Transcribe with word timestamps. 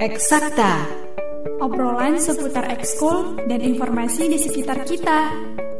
Eksakta. 0.00 0.88
Obrolan 1.60 2.16
seputar 2.16 2.72
ekskul 2.72 3.36
dan 3.44 3.60
informasi 3.60 4.32
di 4.32 4.40
sekitar 4.40 4.80
kita. 4.88 5.28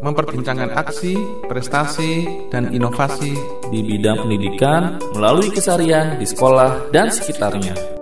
Memperbincangkan 0.05 0.77
aksi, 0.77 1.17
prestasi, 1.49 2.29
dan 2.53 2.69
inovasi 2.69 3.33
di 3.73 3.81
bidang 3.81 4.29
pendidikan 4.29 5.01
melalui 5.17 5.49
kesarian 5.49 6.21
di 6.21 6.29
sekolah 6.29 6.93
dan 6.93 7.09
sekitarnya. 7.09 8.00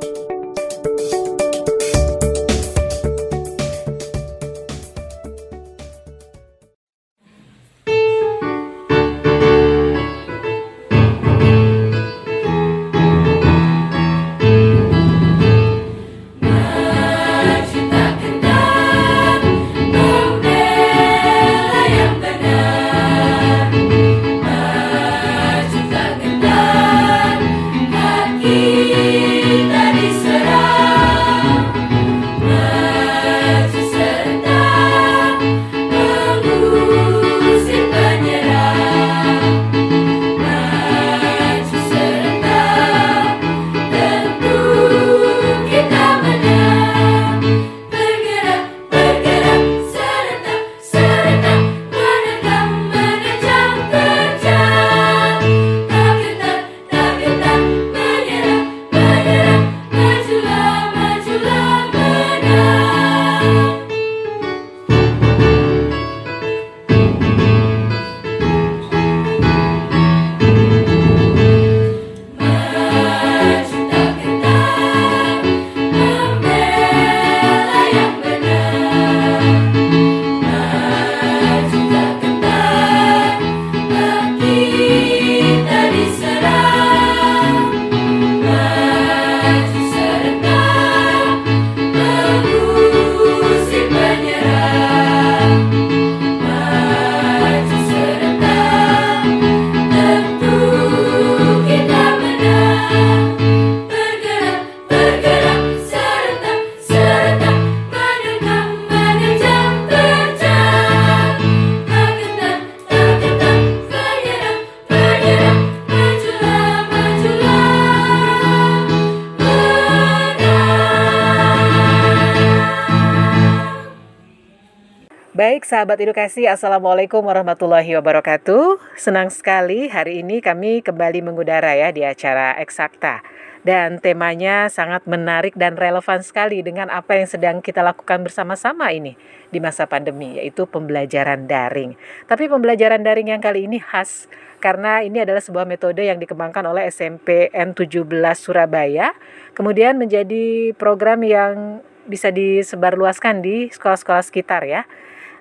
Sahabat 125.89 126.05
edukasi, 126.05 126.45
Assalamualaikum 126.45 127.25
warahmatullahi 127.25 127.97
wabarakatuh. 127.97 128.77
Senang 129.01 129.33
sekali 129.33 129.89
hari 129.89 130.21
ini 130.21 130.45
kami 130.45 130.85
kembali 130.85 131.25
mengudara 131.25 131.73
ya 131.73 131.89
di 131.97 132.05
acara 132.05 132.53
Eksakta. 132.61 133.25
Dan 133.65 133.97
temanya 133.97 134.69
sangat 134.69 135.09
menarik 135.09 135.57
dan 135.57 135.81
relevan 135.81 136.21
sekali 136.21 136.61
dengan 136.61 136.93
apa 136.93 137.17
yang 137.17 137.25
sedang 137.25 137.57
kita 137.65 137.81
lakukan 137.81 138.21
bersama-sama 138.21 138.93
ini 138.93 139.17
di 139.49 139.65
masa 139.65 139.89
pandemi, 139.89 140.37
yaitu 140.37 140.69
pembelajaran 140.69 141.49
daring. 141.49 141.97
Tapi 142.29 142.53
pembelajaran 142.53 143.01
daring 143.01 143.33
yang 143.33 143.41
kali 143.41 143.65
ini 143.65 143.81
khas 143.81 144.29
karena 144.61 145.01
ini 145.01 145.25
adalah 145.25 145.41
sebuah 145.41 145.65
metode 145.65 146.05
yang 146.05 146.21
dikembangkan 146.21 146.69
oleh 146.69 146.93
SMP 146.93 147.49
N17 147.49 148.05
Surabaya, 148.37 149.17
kemudian 149.57 149.97
menjadi 149.97 150.77
program 150.77 151.25
yang 151.25 151.81
bisa 152.05 152.29
disebarluaskan 152.29 153.41
di 153.41 153.73
sekolah-sekolah 153.73 154.25
sekitar 154.29 154.69
ya. 154.69 154.85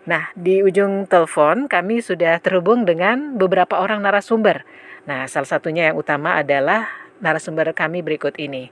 Nah, 0.07 0.31
di 0.39 0.63
ujung 0.63 1.03
telepon 1.03 1.67
kami 1.67 1.99
sudah 1.99 2.39
terhubung 2.39 2.87
dengan 2.87 3.35
beberapa 3.35 3.75
orang 3.83 3.99
narasumber. 3.99 4.63
Nah, 5.03 5.27
salah 5.27 5.51
satunya 5.51 5.91
yang 5.91 5.99
utama 5.99 6.39
adalah 6.39 6.87
narasumber 7.19 7.75
kami 7.75 7.99
berikut 7.99 8.39
ini. 8.39 8.71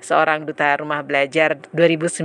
Seorang 0.00 0.48
duta 0.48 0.72
rumah 0.80 1.04
belajar 1.04 1.60
2019 1.76 2.24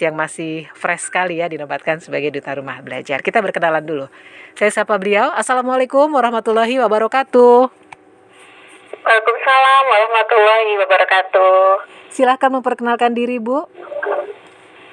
yang 0.00 0.16
masih 0.16 0.72
fresh 0.72 1.12
sekali 1.12 1.44
ya 1.44 1.52
dinobatkan 1.52 2.00
sebagai 2.00 2.32
duta 2.32 2.56
rumah 2.56 2.80
belajar. 2.80 3.20
Kita 3.20 3.44
berkenalan 3.44 3.84
dulu. 3.84 4.08
Saya 4.56 4.72
sapa 4.72 4.96
beliau. 4.96 5.28
Assalamualaikum 5.36 6.08
warahmatullahi 6.08 6.80
wabarakatuh. 6.80 7.68
Waalaikumsalam 9.00 9.82
warahmatullahi 9.84 10.72
wabarakatuh. 10.80 11.52
Silahkan 12.08 12.48
memperkenalkan 12.48 13.12
diri, 13.12 13.36
Bu. 13.36 13.68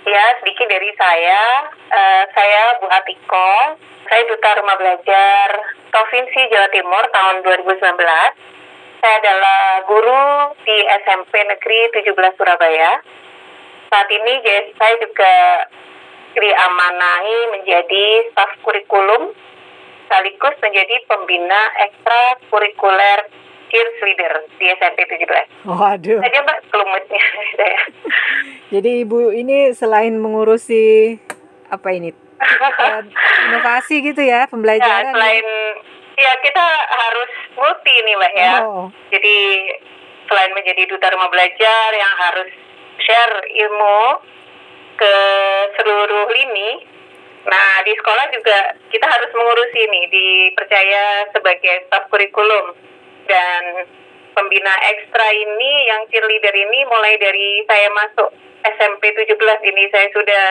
Ya, 0.08 0.40
sedikit 0.40 0.72
dari 0.72 0.88
saya. 0.96 1.68
Uh, 1.92 2.24
saya 2.32 2.80
Bu 2.80 2.88
Atiko. 2.88 3.76
Saya 4.08 4.24
Duta 4.32 4.56
Rumah 4.56 4.80
Belajar 4.80 5.48
Provinsi 5.92 6.48
Jawa 6.48 6.72
Timur 6.72 7.04
tahun 7.12 7.44
2019. 7.44 7.76
Saya 9.04 9.16
adalah 9.20 9.84
guru 9.84 10.56
di 10.64 10.80
SMP 11.04 11.44
Negeri 11.44 11.92
17 11.92 12.40
Surabaya. 12.40 13.04
Saat 13.92 14.08
ini 14.08 14.40
saya 14.80 14.96
juga 15.04 15.34
diamanahi 16.40 17.38
menjadi 17.60 18.32
staf 18.32 18.64
kurikulum 18.64 19.36
sekaligus 20.08 20.56
menjadi 20.64 21.04
pembina 21.12 21.62
ekstra 21.84 22.40
kurikuler 22.48 23.28
cheerleader 23.78 24.34
di 24.58 24.66
SMP 24.74 25.00
17. 25.06 25.70
Waduh. 25.70 26.20
Aja 26.24 26.40
mbak 26.42 26.58
kelumutnya 26.74 27.22
saya. 27.56 27.82
Jadi 28.74 28.92
ibu 29.06 29.32
ini 29.32 29.72
selain 29.72 30.18
mengurusi 30.18 31.16
apa 31.68 31.92
ini 31.92 32.12
inovasi 33.50 33.96
gitu 34.06 34.22
ya 34.22 34.46
pembelajaran. 34.50 35.10
Ya, 35.10 35.14
selain 35.14 35.48
ya 36.18 36.32
kita 36.42 36.66
harus 36.90 37.32
multi 37.58 37.96
nih 38.06 38.16
mbak 38.18 38.34
ya. 38.34 38.54
Oh. 38.66 38.88
Jadi 39.14 39.38
selain 40.28 40.52
menjadi 40.54 40.84
duta 40.92 41.08
rumah 41.14 41.30
belajar 41.32 41.88
yang 41.96 42.14
harus 42.20 42.50
share 43.00 43.36
ilmu 43.48 44.02
ke 44.98 45.16
seluruh 45.78 46.28
lini, 46.34 46.82
nah 47.46 47.86
di 47.86 47.94
sekolah 47.94 48.26
juga 48.34 48.74
kita 48.90 49.06
harus 49.06 49.30
mengurusi 49.30 49.78
ini, 49.86 50.02
dipercaya 50.10 51.30
sebagai 51.32 51.86
staf 51.86 52.10
kurikulum 52.10 52.74
dan 53.28 53.86
pembina 54.34 54.74
ekstra 54.96 55.28
ini 55.34 55.72
yang 55.92 56.02
cheerleader 56.10 56.56
ini 56.56 56.80
mulai 56.88 57.20
dari 57.20 57.62
saya 57.68 57.90
masuk 57.94 58.30
SMP 58.64 59.14
17 59.14 59.38
ini 59.70 59.84
saya 59.94 60.08
sudah 60.14 60.44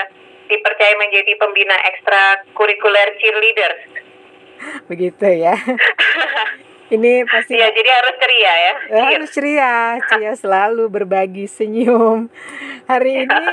dipercaya 0.47 0.95
menjadi 0.99 1.33
pembina 1.37 1.77
ekstra 1.91 2.47
kurikuler 2.55 3.15
cheerleader. 3.19 3.73
Begitu 4.87 5.27
ya. 5.43 5.55
ini 6.95 7.27
pasti 7.27 7.59
ya 7.59 7.67
jadi 7.75 7.91
harus 7.91 8.15
ceria 8.15 8.55
ya. 8.55 8.75
ya 8.95 9.05
harus 9.11 9.31
ceria, 9.35 9.75
ceria 10.07 10.33
selalu 10.39 10.87
berbagi 10.87 11.51
senyum. 11.51 12.31
Hari 12.87 13.27
ini 13.27 13.47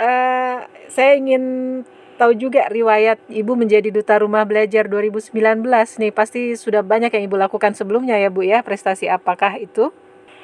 uh, 0.00 0.56
saya 0.94 1.20
ingin 1.20 1.44
tahu 2.16 2.32
juga 2.36 2.68
riwayat 2.68 3.18
Ibu 3.28 3.52
menjadi 3.56 3.88
duta 3.92 4.20
rumah 4.20 4.44
belajar 4.44 4.88
2019 4.88 5.32
nih. 6.00 6.12
Pasti 6.12 6.54
sudah 6.56 6.80
banyak 6.84 7.12
yang 7.12 7.24
Ibu 7.30 7.36
lakukan 7.36 7.72
sebelumnya 7.72 8.18
ya 8.20 8.28
Bu 8.28 8.44
ya. 8.44 8.60
Prestasi 8.60 9.08
apakah 9.08 9.56
itu? 9.58 9.90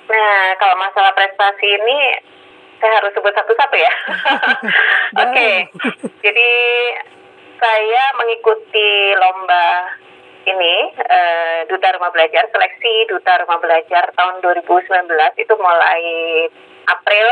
Nah, 0.09 0.57
kalau 0.57 0.77
masalah 0.81 1.13
prestasi 1.13 1.67
ini 1.69 1.99
saya 2.81 2.93
harus 3.03 3.13
sebut 3.13 3.35
satu-satu 3.35 3.77
ya. 3.77 3.93
Oke. 5.23 5.33
okay. 5.35 5.55
Jadi 6.25 6.51
saya 7.59 8.03
mengikuti 8.17 8.91
lomba 9.19 9.67
ini 10.49 10.75
uh, 10.97 11.61
duta 11.69 11.93
rumah 11.93 12.09
belajar 12.15 12.49
seleksi 12.49 13.05
duta 13.11 13.45
rumah 13.45 13.61
belajar 13.61 14.09
tahun 14.17 14.41
2019 14.41 14.89
itu 15.37 15.55
mulai 15.61 16.03
April 16.89 17.29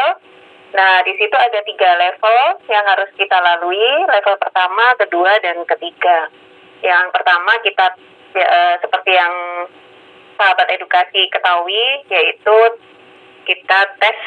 Nah, 0.74 1.04
di 1.06 1.14
situ 1.14 1.36
ada 1.36 1.60
tiga 1.62 1.90
level 1.94 2.38
yang 2.66 2.84
harus 2.84 3.10
kita 3.14 3.38
lalui. 3.38 3.86
Level 4.10 4.36
pertama, 4.40 4.98
kedua, 4.98 5.38
dan 5.38 5.62
ketiga. 5.62 6.26
Yang 6.82 7.14
pertama 7.14 7.52
kita 7.62 7.86
ya, 8.34 8.46
uh, 8.46 8.74
seperti 8.82 9.14
yang 9.14 9.34
sahabat 10.36 10.68
edukasi 10.74 11.30
ketahui, 11.32 12.04
yaitu 12.10 12.58
kita 13.46 13.78
tes 14.02 14.18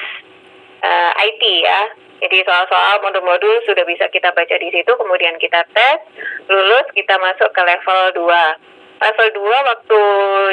uh, 0.81 1.11
eh, 1.13 1.27
IT 1.27 1.43
ya. 1.61 1.81
Jadi 2.19 2.43
soal-soal 2.43 2.99
modul-modul 2.99 3.63
sudah 3.63 3.87
bisa 3.87 4.11
kita 4.11 4.35
baca 4.35 4.55
di 4.59 4.67
situ, 4.73 4.91
kemudian 4.91 5.39
kita 5.39 5.63
tes, 5.71 5.99
lulus, 6.51 6.87
kita 6.91 7.15
masuk 7.15 7.47
ke 7.55 7.61
level 7.63 8.27
2. 8.27 8.99
Level 8.99 9.29
2 9.39 9.69
waktu 9.71 10.01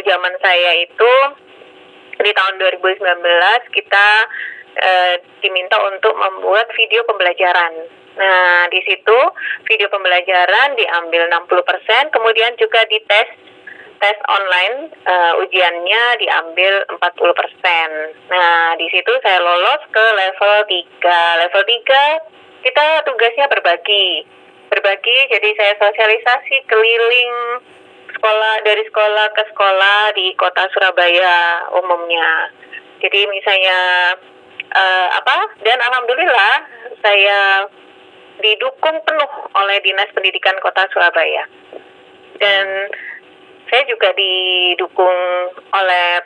zaman 0.07 0.35
saya 0.39 0.73
itu 0.79 1.13
di 2.23 2.31
tahun 2.33 2.55
2019 2.63 3.03
kita 3.75 4.09
uh, 4.77 5.15
diminta 5.41 5.77
untuk 5.89 6.15
membuat 6.17 6.69
video 6.77 7.03
pembelajaran. 7.09 7.73
Nah, 8.17 8.65
di 8.73 8.81
situ 8.89 9.19
video 9.69 9.93
pembelajaran 9.93 10.73
diambil 10.73 11.29
60%, 11.29 12.17
kemudian 12.17 12.57
juga 12.57 12.81
dites 12.89 13.29
tes 13.97 14.19
online 14.29 14.93
uh, 15.09 15.41
ujiannya 15.41 16.03
diambil 16.21 16.85
40%. 16.97 18.29
Nah, 18.29 18.77
di 18.77 18.89
situ 18.93 19.13
saya 19.25 19.41
lolos 19.41 19.83
ke 19.89 20.05
level 20.17 20.57
3. 20.69 21.43
Level 21.49 21.63
3 21.65 22.65
kita 22.65 22.87
tugasnya 23.09 23.47
berbagi. 23.49 24.25
Berbagi 24.69 25.19
jadi 25.33 25.49
saya 25.57 25.75
sosialisasi 25.81 26.57
keliling 26.67 27.33
sekolah 28.17 28.55
dari 28.65 28.83
sekolah 28.89 29.27
ke 29.37 29.43
sekolah 29.55 30.01
di 30.17 30.33
kota 30.35 30.67
Surabaya 30.73 31.69
umumnya. 31.77 32.51
Jadi 33.01 33.29
misalnya 33.29 33.79
uh, 34.75 35.09
apa? 35.15 35.37
Dan 35.63 35.79
alhamdulillah 35.79 36.55
saya 37.05 37.69
didukung 38.41 38.97
penuh 39.05 39.33
oleh 39.57 39.79
Dinas 39.85 40.11
Pendidikan 40.13 40.57
Kota 40.61 40.89
Surabaya. 40.93 41.45
Dan 42.37 42.93
saya 43.67 43.83
juga 43.89 44.13
didukung 44.13 45.19
oleh 45.73 46.23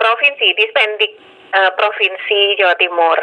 provinsi, 0.00 0.56
Dispendik 0.56 1.12
uh, 1.54 1.70
Provinsi 1.76 2.56
Jawa 2.58 2.74
Timur. 2.80 3.18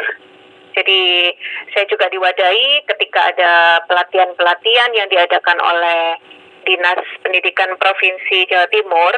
Jadi 0.70 1.34
saya 1.74 1.84
juga 1.90 2.06
diwadahi 2.08 2.86
ketika 2.86 3.20
ada 3.34 3.82
pelatihan-pelatihan 3.90 4.90
yang 4.94 5.10
diadakan 5.10 5.58
oleh 5.58 6.16
Dinas 6.62 7.02
Pendidikan 7.26 7.74
Provinsi 7.76 8.46
Jawa 8.46 8.70
Timur. 8.70 9.14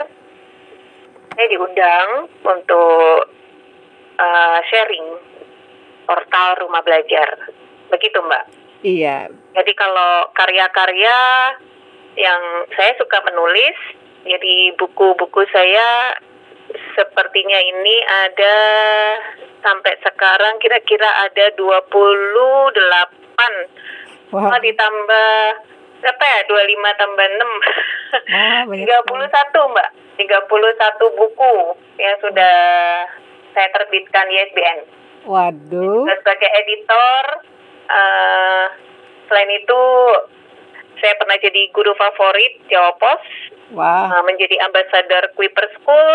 Saya 1.32 1.46
diundang 1.48 2.28
untuk 2.44 3.28
uh, 4.20 4.58
sharing 4.68 5.31
portal 6.12 6.60
rumah 6.60 6.84
belajar. 6.84 7.48
Begitu 7.88 8.20
Mbak. 8.20 8.44
Iya. 8.84 9.32
Jadi 9.56 9.72
kalau 9.72 10.28
karya-karya 10.36 11.16
yang 12.20 12.68
saya 12.76 12.92
suka 13.00 13.24
menulis, 13.24 13.72
jadi 14.28 14.76
buku-buku 14.76 15.48
saya 15.48 16.20
sepertinya 16.92 17.56
ini 17.56 17.96
ada 18.04 18.56
sampai 19.64 19.96
sekarang 20.04 20.60
kira-kira 20.60 21.08
ada 21.24 21.56
28. 21.56 21.80
Wow. 24.32 24.48
Oh, 24.52 24.60
ditambah 24.60 25.32
apa 26.02 26.24
ya? 26.24 26.40
25 26.48 27.00
tambah 27.00 27.26
6. 27.40 27.48
Ah, 28.32 28.68
31, 28.68 29.72
Mbak. 29.72 29.88
31 30.20 31.16
buku 31.16 31.54
yang 31.96 32.16
sudah 32.20 32.56
saya 33.56 33.68
terbitkan 33.72 34.28
di 34.28 34.36
Waduh. 35.26 36.04
Sebagai 36.08 36.50
editor, 36.50 37.24
uh, 37.90 38.66
selain 39.30 39.50
itu 39.54 39.82
saya 40.98 41.14
pernah 41.18 41.38
jadi 41.38 41.62
guru 41.74 41.94
favorit 41.98 42.62
Jawa 42.70 42.94
Pos, 42.98 43.22
wow. 43.74 44.10
uh, 44.10 44.22
menjadi 44.26 44.58
ambasador 44.66 45.34
Kuiper 45.34 45.66
School, 45.78 46.10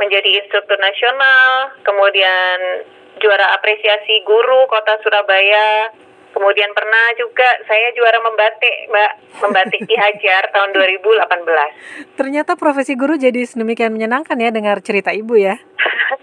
menjadi 0.00 0.40
instruktur 0.40 0.80
nasional, 0.80 1.76
kemudian 1.84 2.84
juara 3.20 3.52
apresiasi 3.56 4.24
guru 4.24 4.64
Kota 4.68 4.96
Surabaya, 5.04 5.92
Kemudian 6.30 6.70
pernah 6.70 7.10
juga 7.18 7.48
saya 7.66 7.90
juara 7.90 8.22
membatik, 8.22 8.74
Mbak, 8.86 9.12
membatik 9.42 9.80
Ki 9.82 9.96
Hajar 9.98 10.46
tahun 10.54 10.70
2018. 10.78 12.14
Ternyata 12.14 12.54
profesi 12.54 12.94
guru 12.94 13.18
jadi 13.18 13.42
sedemikian 13.42 13.90
menyenangkan 13.90 14.38
ya 14.38 14.54
dengar 14.54 14.78
cerita 14.78 15.10
Ibu 15.10 15.34
ya. 15.34 15.58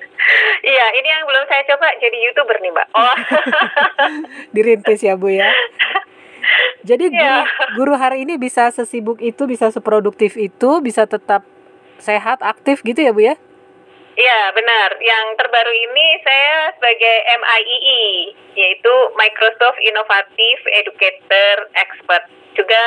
Iya, 0.63 0.85
ini 0.99 1.07
yang 1.07 1.23
belum 1.23 1.43
saya 1.47 1.63
coba 1.71 1.87
jadi 2.03 2.17
youtuber 2.27 2.57
nih, 2.59 2.71
mbak. 2.73 2.87
Oh. 2.91 3.15
Dirintis 4.55 4.99
ya 4.99 5.15
bu 5.15 5.31
ya. 5.31 5.47
Jadi 6.83 7.11
guru, 7.11 7.39
ya. 7.39 7.43
guru 7.75 7.93
hari 7.95 8.23
ini 8.23 8.39
bisa 8.39 8.71
sesibuk 8.71 9.19
itu, 9.19 9.43
bisa 9.47 9.71
seproduktif 9.71 10.39
itu, 10.39 10.79
bisa 10.79 11.07
tetap 11.07 11.43
sehat, 11.99 12.39
aktif 12.43 12.83
gitu 12.83 12.99
ya 13.03 13.11
bu 13.11 13.21
ya? 13.23 13.35
Iya 14.17 14.39
benar. 14.55 14.97
Yang 14.97 15.25
terbaru 15.37 15.73
ini 15.73 16.07
saya 16.25 16.73
sebagai 16.73 17.15
MIEE, 17.37 18.33
yaitu 18.57 18.93
Microsoft 19.13 19.77
Innovative 19.85 20.61
Educator 20.73 21.69
Expert. 21.77 22.25
Juga 22.57 22.83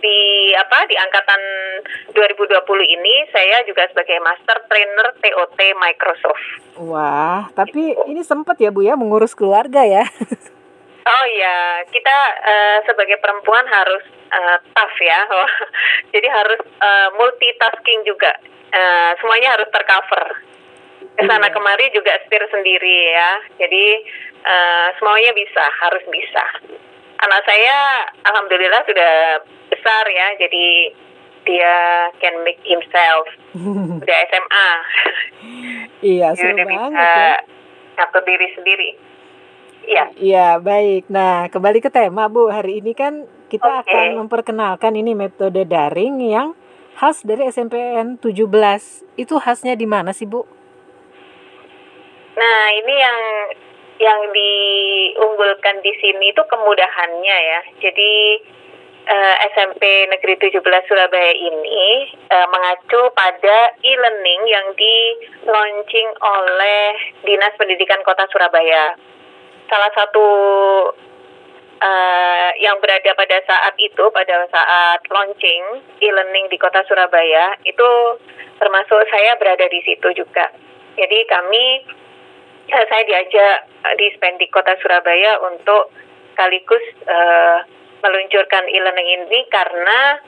di 0.00 0.52
apa 0.54 0.84
di 0.86 0.96
angkatan 0.96 1.40
2020 2.12 2.94
ini 2.96 3.14
saya 3.32 3.64
juga 3.64 3.88
sebagai 3.90 4.20
master 4.20 4.66
trainer 4.68 5.08
TOT 5.20 5.58
Microsoft. 5.80 6.44
Wah, 6.80 7.48
tapi 7.56 7.96
ini 8.10 8.20
sempat 8.20 8.60
ya 8.60 8.68
Bu 8.68 8.84
ya 8.84 8.94
mengurus 8.94 9.32
keluarga 9.32 9.82
ya. 9.84 10.04
Oh 11.06 11.24
iya, 11.30 11.86
kita 11.94 12.16
uh, 12.42 12.78
sebagai 12.82 13.22
perempuan 13.22 13.62
harus 13.70 14.02
uh, 14.26 14.58
tough 14.74 14.98
ya. 14.98 15.22
Oh, 15.30 15.46
jadi 16.18 16.26
harus 16.26 16.58
uh, 16.82 17.14
multitasking 17.14 18.02
juga. 18.02 18.34
Uh, 18.74 19.14
semuanya 19.22 19.54
harus 19.54 19.70
tercover. 19.70 20.42
Ke 21.14 21.22
sana 21.30 21.46
iya. 21.46 21.54
kemari 21.54 21.86
juga 21.94 22.10
setir 22.26 22.42
sendiri 22.50 23.14
ya. 23.14 23.38
Jadi 23.54 23.84
uh, 24.50 24.88
semuanya 24.98 25.30
bisa, 25.30 25.64
harus 25.86 26.02
bisa. 26.10 26.44
Anak 27.16 27.40
saya 27.48 27.76
alhamdulillah 28.28 28.82
sudah 28.84 29.12
besar 29.72 30.04
ya, 30.10 30.28
jadi 30.36 30.66
dia 31.46 31.76
can 32.20 32.42
make 32.42 32.60
himself. 32.66 33.26
Udah 34.02 34.18
SMA. 34.28 34.70
iya, 36.02 36.34
seru 36.36 36.52
banget 36.58 36.68
bisa 36.68 37.00
ya. 37.00 37.36
ngatur 37.96 38.22
diri 38.26 38.48
sendiri. 38.52 38.90
Iya. 39.86 40.04
Iya, 40.18 40.48
baik. 40.58 41.06
Nah, 41.08 41.46
kembali 41.46 41.78
ke 41.78 41.88
tema, 41.94 42.26
Bu. 42.26 42.50
Hari 42.50 42.82
ini 42.82 42.92
kan 42.92 43.24
kita 43.46 43.86
okay. 43.86 43.86
akan 43.86 44.26
memperkenalkan 44.26 44.98
ini 44.98 45.14
metode 45.14 45.62
daring 45.62 46.18
yang 46.26 46.58
khas 46.98 47.22
dari 47.22 47.46
SMPN 47.46 48.18
17. 48.18 48.50
Itu 49.14 49.38
khasnya 49.38 49.78
di 49.78 49.86
mana 49.86 50.10
sih, 50.10 50.26
Bu? 50.26 50.42
Nah, 52.36 52.62
ini 52.74 52.94
yang 52.98 53.20
yang 53.96 54.20
diunggulkan 54.32 55.80
di 55.80 55.92
sini 56.00 56.32
itu 56.32 56.42
kemudahannya 56.44 57.36
ya. 57.40 57.60
Jadi 57.80 58.12
uh, 59.08 59.34
eh, 59.40 59.48
SMP 59.54 59.82
Negeri 60.10 60.36
17 60.36 60.60
Surabaya 60.88 61.32
ini 61.32 62.12
uh, 62.28 62.46
mengacu 62.52 63.08
pada 63.16 63.72
e-learning 63.80 64.40
yang 64.50 64.66
di 64.76 64.96
launching 65.46 66.08
oleh 66.20 66.86
Dinas 67.24 67.54
Pendidikan 67.56 68.02
Kota 68.04 68.28
Surabaya. 68.28 68.98
Salah 69.66 69.90
satu 69.96 70.26
uh, 71.80 72.50
yang 72.60 72.78
berada 72.82 73.10
pada 73.16 73.38
saat 73.46 73.74
itu, 73.78 74.04
pada 74.12 74.46
saat 74.50 75.00
launching 75.10 75.82
e-learning 76.02 76.46
di 76.52 76.58
Kota 76.60 76.84
Surabaya, 76.86 77.56
itu 77.64 77.88
termasuk 78.60 79.00
saya 79.08 79.36
berada 79.36 79.66
di 79.68 79.80
situ 79.84 80.08
juga. 80.16 80.48
Jadi 80.96 81.28
kami, 81.28 81.84
saya 82.70 83.02
diajak 83.06 83.56
di 83.98 84.06
Spendik 84.18 84.50
Kota 84.50 84.74
Surabaya 84.82 85.38
untuk 85.46 85.94
sekaligus 86.34 86.84
uh, 87.06 87.62
meluncurkan 88.02 88.68
e-learning 88.68 89.08
ini 89.24 89.40
karena 89.48 90.20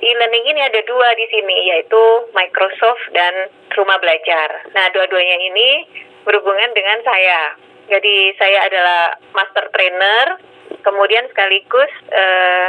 e-learning 0.00 0.44
ini 0.48 0.60
ada 0.64 0.80
dua 0.86 1.12
di 1.18 1.26
sini 1.28 1.56
yaitu 1.74 2.02
Microsoft 2.32 3.04
dan 3.12 3.50
Rumah 3.76 3.98
Belajar. 4.00 4.64
Nah, 4.72 4.88
dua-duanya 4.96 5.36
ini 5.52 5.68
berhubungan 6.24 6.72
dengan 6.72 7.04
saya. 7.04 7.58
Jadi 7.86 8.34
saya 8.40 8.66
adalah 8.66 9.14
master 9.36 9.70
trainer, 9.70 10.40
kemudian 10.82 11.28
sekaligus 11.30 11.92
uh, 12.10 12.68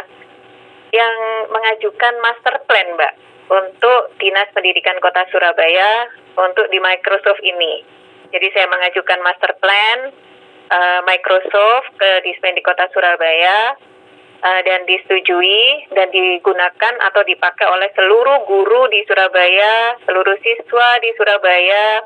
yang 0.94 1.16
mengajukan 1.50 2.14
master 2.22 2.56
plan, 2.70 2.88
Mbak, 2.94 3.14
untuk 3.50 4.02
Dinas 4.22 4.52
Pendidikan 4.54 5.00
Kota 5.02 5.26
Surabaya 5.34 6.12
untuk 6.38 6.70
di 6.70 6.78
Microsoft 6.78 7.42
ini. 7.42 7.97
Jadi 8.32 8.48
saya 8.52 8.68
mengajukan 8.68 9.20
master 9.24 9.52
plan 9.64 10.00
uh, 10.72 11.00
Microsoft 11.08 11.96
ke 11.96 12.10
Dispendik 12.28 12.68
Kota 12.68 12.92
Surabaya 12.92 13.76
uh, 14.44 14.62
dan 14.68 14.84
disetujui 14.84 15.92
dan 15.96 16.12
digunakan 16.12 16.94
atau 17.08 17.22
dipakai 17.24 17.66
oleh 17.68 17.90
seluruh 17.96 18.44
guru 18.46 18.92
di 18.92 19.04
Surabaya, 19.08 19.96
seluruh 20.04 20.36
siswa 20.44 20.90
di 21.00 21.10
Surabaya, 21.16 22.04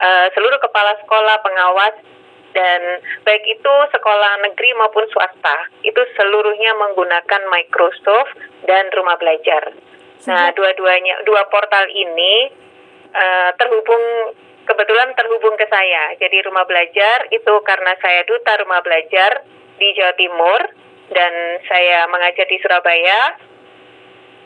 uh, 0.00 0.26
seluruh 0.32 0.58
kepala 0.58 0.96
sekolah 1.04 1.36
pengawas 1.44 1.94
dan 2.50 2.98
baik 3.22 3.46
itu 3.46 3.74
sekolah 3.94 4.42
negeri 4.42 4.74
maupun 4.74 5.06
swasta 5.14 5.70
itu 5.86 6.02
seluruhnya 6.18 6.74
menggunakan 6.74 7.46
Microsoft 7.46 8.34
dan 8.66 8.90
rumah 8.90 9.14
belajar. 9.22 9.70
Nah, 10.20 10.52
dua-duanya 10.52 11.24
dua 11.24 11.48
portal 11.48 11.88
ini 11.88 12.52
uh, 13.14 13.50
terhubung 13.56 14.34
kebetulan 14.70 15.10
terhubung 15.18 15.58
ke 15.58 15.66
saya. 15.66 16.14
Jadi 16.22 16.46
rumah 16.46 16.62
belajar 16.62 17.26
itu 17.34 17.54
karena 17.66 17.98
saya 17.98 18.22
duta 18.22 18.54
rumah 18.62 18.78
belajar 18.86 19.42
di 19.82 19.90
Jawa 19.98 20.14
Timur 20.14 20.60
dan 21.10 21.32
saya 21.66 22.06
mengajar 22.06 22.46
di 22.46 22.58
Surabaya. 22.62 23.34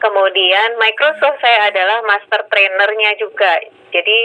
Kemudian 0.01 0.81
Microsoft 0.81 1.45
saya 1.45 1.69
adalah 1.69 2.01
master 2.09 2.49
trainernya 2.49 3.21
juga. 3.21 3.53
Jadi 3.93 4.19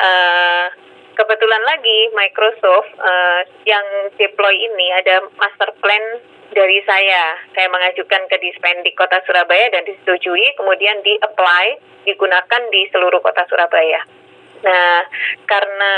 uh, 0.00 0.66
kebetulan 1.12 1.62
lagi 1.64 2.12
Microsoft 2.16 2.90
uh, 2.98 3.40
yang 3.68 3.84
deploy 4.16 4.56
ini 4.56 4.96
ada 4.96 5.28
master 5.36 5.76
plan 5.84 6.04
dari 6.56 6.80
saya. 6.88 7.36
Saya 7.52 7.68
mengajukan 7.68 8.32
ke 8.32 8.36
Dispendik 8.40 8.96
Kota 8.96 9.20
Surabaya 9.28 9.72
dan 9.72 9.84
disetujui, 9.84 10.56
kemudian 10.56 11.00
di-apply, 11.04 11.66
digunakan 12.08 12.62
di 12.72 12.88
seluruh 12.92 13.20
Kota 13.20 13.44
Surabaya. 13.48 14.23
Nah, 14.64 15.04
karena 15.44 15.94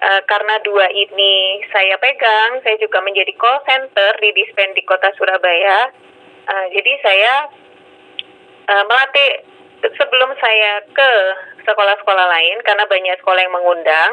uh, 0.00 0.22
karena 0.24 0.54
dua 0.64 0.88
ini 0.88 1.60
saya 1.68 2.00
pegang, 2.00 2.64
saya 2.64 2.76
juga 2.80 3.04
menjadi 3.04 3.32
call 3.36 3.60
center 3.68 4.16
di 4.20 4.32
Dispendik 4.32 4.88
Kota 4.88 5.12
Surabaya. 5.20 5.92
Uh, 6.46 6.66
jadi 6.72 6.92
saya 7.04 7.34
uh, 8.72 8.84
melatih 8.88 9.44
sebelum 9.84 10.32
saya 10.40 10.82
ke 10.88 11.10
sekolah-sekolah 11.68 12.26
lain 12.32 12.56
karena 12.64 12.88
banyak 12.88 13.18
sekolah 13.20 13.40
yang 13.42 13.54
mengundang 13.54 14.12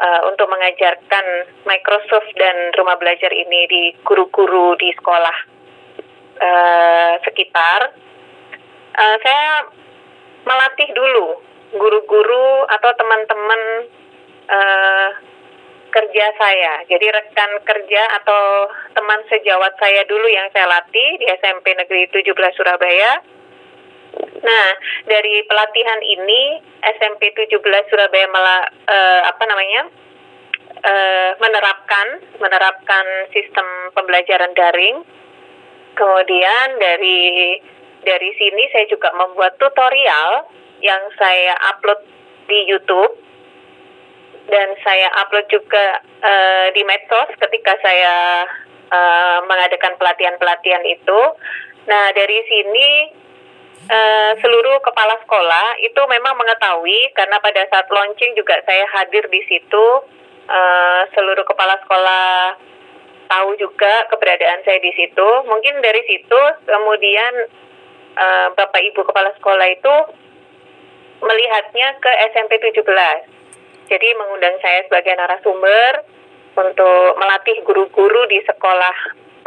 uh, 0.00 0.20
untuk 0.30 0.48
mengajarkan 0.48 1.26
Microsoft 1.66 2.30
dan 2.38 2.72
rumah 2.78 2.96
belajar 2.96 3.28
ini 3.34 3.66
di 3.68 3.82
guru-guru 4.06 4.78
di 4.80 4.94
sekolah 4.96 5.36
uh, 6.40 7.12
sekitar. 7.26 7.92
Uh, 8.96 9.16
saya 9.20 9.68
melatih 10.46 10.88
dulu 10.96 11.45
guru-guru 11.74 12.48
atau 12.70 12.90
teman-teman 12.94 13.60
uh, 14.50 15.08
kerja 15.90 16.26
saya. 16.36 16.84
Jadi 16.86 17.06
rekan 17.08 17.50
kerja 17.64 18.02
atau 18.22 18.68
teman 18.92 19.24
sejawat 19.32 19.74
saya 19.80 20.04
dulu 20.04 20.28
yang 20.28 20.46
saya 20.52 20.68
latih 20.68 21.10
di 21.18 21.26
SMP 21.40 21.72
Negeri 21.74 22.06
17 22.12 22.36
Surabaya 22.54 23.24
Nah, 24.16 24.68
dari 25.10 25.42
pelatihan 25.44 26.00
ini 26.00 26.62
SMP 27.00 27.34
17 27.34 27.60
Surabaya 27.90 28.26
malah 28.30 28.62
uh, 28.88 29.20
apa 29.28 29.44
namanya? 29.44 29.82
Uh, 30.76 31.32
menerapkan 31.40 32.20
menerapkan 32.38 33.04
sistem 33.32 33.66
pembelajaran 33.96 34.52
daring. 34.54 35.02
Kemudian 35.96 36.66
dari 36.78 37.58
dari 38.04 38.30
sini 38.38 38.70
saya 38.70 38.86
juga 38.86 39.10
membuat 39.16 39.56
tutorial 39.58 40.46
yang 40.86 41.02
saya 41.18 41.58
upload 41.74 41.98
di 42.46 42.70
YouTube 42.70 43.18
dan 44.46 44.78
saya 44.86 45.10
upload 45.26 45.50
juga 45.50 45.98
uh, 46.22 46.66
di 46.70 46.86
medsos 46.86 47.34
ketika 47.42 47.74
saya 47.82 48.46
uh, 48.94 49.38
mengadakan 49.50 49.98
pelatihan-pelatihan 49.98 50.86
itu. 50.86 51.20
Nah, 51.90 52.14
dari 52.14 52.38
sini 52.46 52.90
uh, 53.90 54.32
seluruh 54.38 54.78
kepala 54.82 55.18
sekolah 55.26 55.82
itu 55.82 56.00
memang 56.06 56.38
mengetahui 56.38 57.10
karena 57.18 57.42
pada 57.42 57.66
saat 57.70 57.86
launching 57.90 58.38
juga 58.38 58.58
saya 58.66 58.86
hadir 58.94 59.26
di 59.30 59.42
situ 59.50 59.84
uh, 60.46 61.02
seluruh 61.14 61.46
kepala 61.46 61.78
sekolah 61.82 62.58
tahu 63.26 63.58
juga 63.58 64.06
keberadaan 64.14 64.62
saya 64.62 64.78
di 64.78 64.94
situ 64.94 65.28
mungkin 65.50 65.82
dari 65.82 66.02
situ 66.06 66.40
kemudian 66.62 67.50
uh, 68.14 68.48
bapak 68.54 68.82
ibu 68.94 69.02
kepala 69.02 69.34
sekolah 69.34 69.66
itu 69.66 69.94
melihatnya 71.22 71.96
ke 72.00 72.10
SMP 72.34 72.58
17 72.60 72.82
jadi 73.86 74.08
mengundang 74.18 74.56
saya 74.58 74.82
sebagai 74.90 75.14
narasumber 75.14 75.92
untuk 76.56 77.08
melatih 77.20 77.60
guru-guru 77.62 78.26
di 78.26 78.42
sekolah 78.42 78.96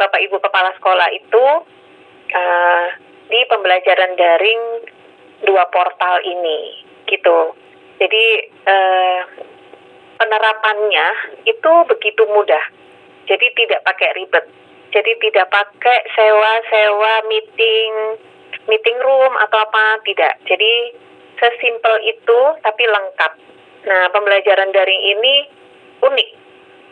bapak 0.00 0.20
ibu 0.24 0.40
kepala 0.40 0.72
sekolah 0.80 1.08
itu 1.12 1.44
uh, 2.32 2.86
di 3.28 3.40
pembelajaran 3.46 4.16
daring 4.16 4.62
dua 5.44 5.68
portal 5.70 6.20
ini 6.24 6.88
gitu. 7.08 7.54
Jadi 8.00 8.24
eh, 8.48 9.20
penerapannya 10.16 11.06
itu 11.44 11.72
begitu 11.84 12.22
mudah. 12.32 12.64
Jadi 13.28 13.46
tidak 13.54 13.84
pakai 13.84 14.10
ribet. 14.16 14.44
Jadi 14.90 15.12
tidak 15.22 15.46
pakai 15.52 15.98
sewa-sewa 16.16 17.28
meeting 17.28 17.92
meeting 18.66 18.98
room 19.04 19.32
atau 19.36 19.58
apa 19.62 20.00
tidak. 20.02 20.40
Jadi 20.48 20.96
sesimpel 21.40 21.96
itu 22.04 22.40
tapi 22.60 22.84
lengkap. 22.84 23.32
Nah, 23.88 24.12
pembelajaran 24.12 24.70
daring 24.76 25.02
ini 25.16 25.34
unik. 26.04 26.30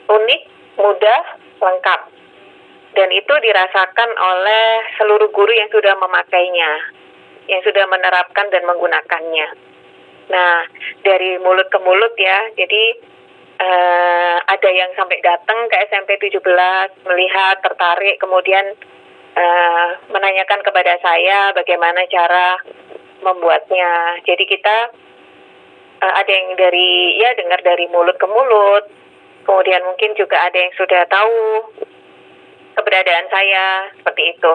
Unik, 0.08 0.42
mudah, 0.80 1.22
lengkap 1.60 2.00
dan 2.98 3.14
itu 3.14 3.30
dirasakan 3.30 4.10
oleh 4.18 4.82
seluruh 4.98 5.30
guru 5.30 5.54
yang 5.54 5.70
sudah 5.70 5.94
memakainya, 5.94 6.70
yang 7.46 7.62
sudah 7.62 7.86
menerapkan 7.86 8.50
dan 8.50 8.66
menggunakannya. 8.66 9.48
Nah, 10.34 10.66
dari 11.06 11.38
mulut 11.38 11.70
ke 11.70 11.78
mulut 11.78 12.10
ya, 12.18 12.50
jadi 12.58 12.84
uh, 13.62 14.36
ada 14.50 14.70
yang 14.74 14.90
sampai 14.98 15.22
datang 15.22 15.70
ke 15.70 15.76
SMP 15.86 16.18
17, 16.18 16.42
melihat, 17.06 17.62
tertarik, 17.62 18.18
kemudian 18.18 18.74
uh, 19.38 19.88
menanyakan 20.10 20.60
kepada 20.66 20.98
saya 20.98 21.54
bagaimana 21.54 22.02
cara 22.10 22.58
membuatnya. 23.22 24.22
Jadi 24.24 24.44
kita 24.46 24.76
uh, 26.02 26.14
ada 26.18 26.32
yang 26.32 26.54
dari, 26.58 27.18
ya 27.18 27.34
dengar 27.34 27.60
dari 27.62 27.86
mulut 27.90 28.16
ke 28.16 28.26
mulut, 28.26 28.84
kemudian 29.44 29.82
mungkin 29.86 30.14
juga 30.14 30.38
ada 30.44 30.58
yang 30.58 30.72
sudah 30.76 31.02
tahu 31.08 31.36
keberadaan 32.78 33.26
saya 33.32 33.90
seperti 33.98 34.38
itu. 34.38 34.52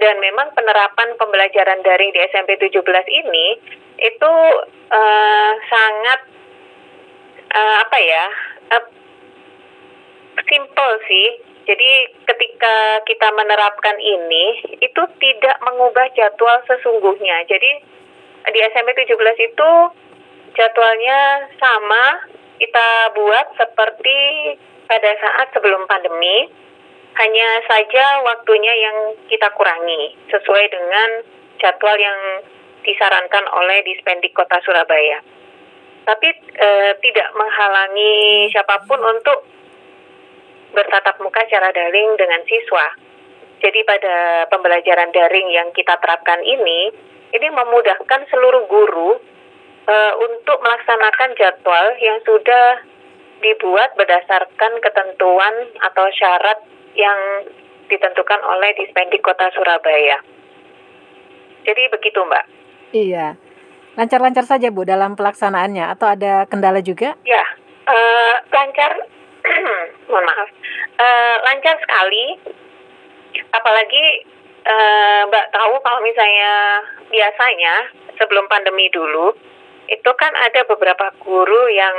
Dan 0.00 0.18
memang 0.18 0.50
penerapan 0.56 1.14
pembelajaran 1.20 1.84
daring 1.84 2.10
di 2.10 2.20
SMP 2.32 2.58
17 2.58 2.80
ini 3.06 3.46
itu 4.02 4.32
uh, 4.90 5.52
sangat 5.68 6.20
uh, 7.54 7.76
apa 7.86 7.98
ya? 8.00 8.24
Uh, 8.72 8.84
simple 10.48 10.94
sih. 11.06 11.28
Jadi 11.62 11.90
ketika 12.26 13.06
kita 13.06 13.30
menerapkan 13.38 13.94
ini 14.02 14.58
itu 14.82 15.02
tidak 15.22 15.56
mengubah 15.62 16.10
jadwal 16.18 16.58
sesungguhnya. 16.66 17.46
Jadi 17.46 17.78
di 18.50 18.58
SMP 18.74 18.90
17 18.96 19.14
itu 19.46 19.70
jadwalnya 20.58 21.46
sama 21.62 22.26
kita 22.58 23.14
buat 23.14 23.46
seperti 23.54 24.18
pada 24.90 25.10
saat 25.18 25.46
sebelum 25.54 25.86
pandemi 25.86 26.50
hanya 27.12 27.48
saja 27.68 28.24
waktunya 28.24 28.72
yang 28.72 28.96
kita 29.28 29.52
kurangi 29.52 30.16
sesuai 30.32 30.64
dengan 30.72 31.10
jadwal 31.60 31.96
yang 31.96 32.42
disarankan 32.82 33.44
oleh 33.52 33.84
Dispendik 33.86 34.34
Kota 34.34 34.58
Surabaya. 34.64 35.22
Tapi 36.02 36.28
e, 36.34 36.68
tidak 36.98 37.28
menghalangi 37.38 38.50
siapa 38.50 38.82
pun 38.90 38.98
untuk 38.98 39.46
bertatap 40.74 41.20
muka 41.22 41.46
secara 41.46 41.70
daring 41.70 42.16
dengan 42.18 42.42
siswa. 42.48 42.96
Jadi 43.62 43.86
pada 43.86 44.48
pembelajaran 44.50 45.14
daring 45.14 45.48
yang 45.54 45.70
kita 45.70 45.94
terapkan 46.02 46.42
ini, 46.42 46.90
ini 47.32 47.48
memudahkan 47.48 48.20
seluruh 48.28 48.68
guru 48.68 49.16
e, 49.88 49.96
untuk 50.20 50.60
melaksanakan 50.60 51.30
jadwal 51.36 51.86
yang 51.98 52.20
sudah 52.22 52.84
dibuat 53.42 53.96
berdasarkan 53.98 54.72
ketentuan 54.78 55.54
atau 55.82 56.06
syarat 56.14 56.62
yang 56.94 57.18
ditentukan 57.90 58.40
oleh 58.46 58.70
Dispendik 58.78 59.24
Kota 59.24 59.50
Surabaya. 59.52 60.22
Jadi 61.66 61.82
begitu 61.90 62.22
Mbak. 62.22 62.44
Iya. 62.94 63.26
Lancar-lancar 63.98 64.48
saja 64.48 64.72
Bu 64.72 64.88
dalam 64.88 65.18
pelaksanaannya 65.18 65.84
atau 65.92 66.08
ada 66.08 66.48
kendala 66.48 66.80
juga? 66.80 67.12
Ya, 67.28 67.44
uh, 67.84 68.34
lancar. 68.48 68.96
mohon 70.10 70.24
maaf. 70.24 70.48
Uh, 70.96 71.36
lancar 71.44 71.76
sekali. 71.82 72.40
Apalagi 73.52 74.04
uh, 74.66 75.20
Mbak 75.28 75.46
tahu 75.52 75.74
kalau 75.82 76.00
misalnya 76.02 76.52
biasanya 77.10 77.74
sebelum 78.18 78.46
pandemi 78.46 78.88
dulu 78.90 79.34
itu 79.90 80.10
kan 80.16 80.32
ada 80.38 80.64
beberapa 80.64 81.12
guru 81.20 81.68
yang 81.68 81.96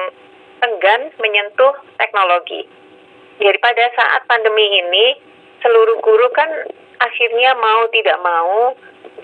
enggan 0.63 1.12
menyentuh 1.20 1.75
teknologi. 2.00 2.65
Jadi 3.38 3.58
pada 3.60 3.86
saat 3.93 4.22
pandemi 4.25 4.63
ini 4.79 5.20
seluruh 5.60 6.00
guru 6.00 6.27
kan 6.32 6.48
akhirnya 7.03 7.51
mau 7.60 7.86
tidak 7.91 8.17
mau 8.24 8.74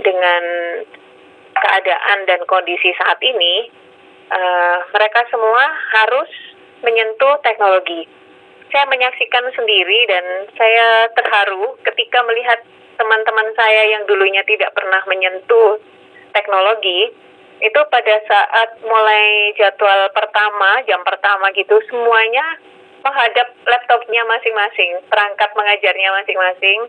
dengan 0.03 0.43
keadaan 1.55 2.17
dan 2.27 2.39
kondisi 2.47 2.91
saat 2.95 3.19
ini 3.23 3.71
uh, 4.31 4.77
mereka 4.91 5.23
semua 5.31 5.63
harus 5.95 6.29
menyentuh 6.83 7.39
teknologi. 7.43 8.07
Saya 8.69 8.85
menyaksikan 8.85 9.49
sendiri 9.57 10.05
dan 10.05 10.25
saya 10.53 11.09
terharu 11.17 11.73
ketika 11.81 12.21
melihat 12.27 12.61
teman-teman 12.99 13.47
saya 13.55 13.95
yang 13.95 14.03
dulunya 14.05 14.43
tidak 14.43 14.75
pernah 14.75 14.99
menyentuh 15.07 15.79
teknologi 16.35 17.09
itu 17.59 17.81
pada 17.91 18.15
saat 18.27 18.69
mulai 18.83 19.51
jadwal 19.55 20.07
pertama 20.15 20.83
jam 20.87 21.03
pertama 21.03 21.51
gitu 21.55 21.79
semuanya 21.87 22.43
menghadap 23.03 23.47
laptopnya 23.63 24.23
masing-masing 24.27 24.99
perangkat 25.07 25.49
mengajarnya 25.55 26.09
masing-masing 26.23 26.79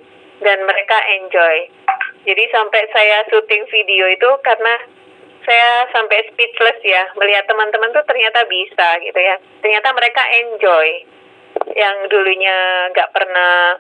dan 0.43 0.59
mereka 0.67 0.99
enjoy. 1.21 1.57
Jadi 2.26 2.45
sampai 2.52 2.83
saya 2.93 3.25
syuting 3.29 3.64
video 3.71 4.05
itu 4.11 4.31
karena 4.45 4.75
saya 5.45 5.88
sampai 5.95 6.26
speechless 6.33 6.79
ya 6.85 7.09
melihat 7.17 7.49
teman-teman 7.49 7.95
tuh 7.97 8.05
ternyata 8.05 8.45
bisa 8.49 8.88
gitu 9.00 9.21
ya. 9.21 9.37
Ternyata 9.64 9.88
mereka 9.97 10.23
enjoy. 10.45 10.88
Yang 11.75 11.97
dulunya 12.12 12.88
nggak 12.95 13.11
pernah 13.11 13.79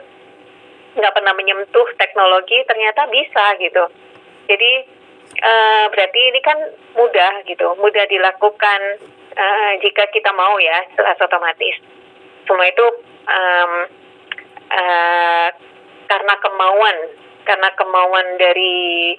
nggak 0.94 1.14
pernah 1.14 1.34
menyentuh 1.34 1.88
teknologi 1.96 2.58
ternyata 2.66 3.06
bisa 3.06 3.44
gitu. 3.62 3.84
Jadi 4.50 4.72
uh, 5.38 5.84
berarti 5.94 6.20
ini 6.34 6.40
kan 6.42 6.58
mudah 6.98 7.46
gitu. 7.46 7.78
Mudah 7.78 8.04
dilakukan 8.10 8.80
uh, 9.36 9.72
jika 9.82 10.10
kita 10.10 10.30
mau 10.34 10.58
ya 10.58 10.82
jelas 10.98 11.18
otomatis. 11.22 11.78
Semua 12.46 12.66
itu 12.66 12.86
um, 13.30 13.72
uh, 14.74 15.48
karena 16.10 16.34
kemauan 16.42 16.96
karena 17.46 17.68
kemauan 17.78 18.26
dari 18.38 19.14